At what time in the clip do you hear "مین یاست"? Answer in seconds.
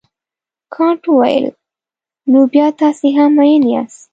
3.37-4.01